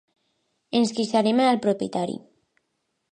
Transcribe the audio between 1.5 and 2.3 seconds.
propietari!